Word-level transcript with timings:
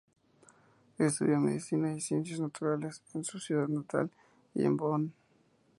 Estudió 0.97 1.39
Medicina 1.39 1.93
y 1.95 2.01
Ciencias 2.01 2.39
naturales 2.39 3.03
en 3.13 3.23
su 3.23 3.37
ciudad 3.37 3.67
natal 3.67 4.09
y 4.55 4.63
en 4.65 4.75
Bonn. 4.75 5.13